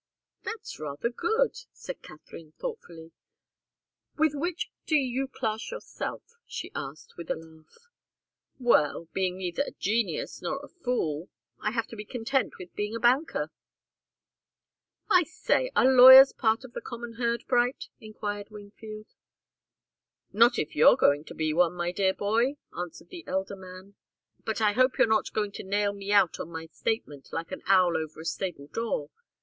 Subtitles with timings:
[0.41, 3.11] "That's rather good," said Katharine, thoughtfully.
[4.17, 7.87] "With which do you class yourself?" she asked, with a laugh.
[8.59, 11.29] "Well being neither a genius nor a fool,
[11.59, 13.51] I have to be content with being a banker."
[15.07, 19.13] "I say are lawyers part of the common herd, Bright?" enquired Wingfield.
[20.33, 23.93] "Not if you're going to be one, my dear boy," answered the elder man.
[24.45, 27.61] "But I hope you're not going to nail me out on my statement like an
[27.67, 29.11] owl over a stable door.